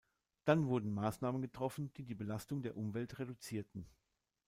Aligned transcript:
Dann 0.45 0.65
wurden 0.65 0.91
Maßnahmen 0.95 1.43
getroffen, 1.43 1.93
die 1.93 2.03
die 2.03 2.15
Belastung 2.15 2.63
der 2.63 2.75
Umwelt 2.75 3.19
reduzierten. 3.19 3.85